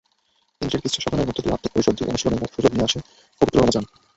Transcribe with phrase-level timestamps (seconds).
[0.61, 2.99] ইন্দ্রিয়ের কৃচ্ছ্রসাধনার মধ্য দিয়ে আত্মিক পরিশুদ্ধি অনুশীলনের সুযোগ নিয়ে আসে
[3.41, 3.83] পবিত্র রমজান।